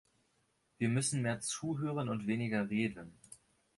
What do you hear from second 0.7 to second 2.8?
Wir müssen mehr zuhören und weniger